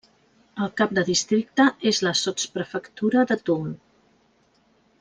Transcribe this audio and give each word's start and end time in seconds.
El 0.63 0.69
cap 0.79 0.95
de 0.99 1.03
districte 1.09 1.67
és 1.91 2.01
la 2.07 2.13
sotsprefectura 2.21 3.25
de 3.33 3.39
Toul. 3.51 3.69